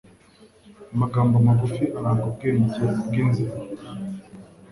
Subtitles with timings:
[0.93, 3.53] Amagambo magufi aranga ubwenge bwinzira